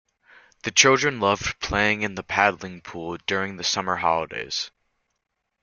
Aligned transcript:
The 0.63 0.71
children 0.71 1.19
loved 1.19 1.59
playing 1.59 2.01
in 2.01 2.15
the 2.15 2.23
paddling 2.23 2.81
pool 2.81 3.17
during 3.27 3.57
the 3.57 3.63
summer 3.63 3.97
holidays 3.97 4.71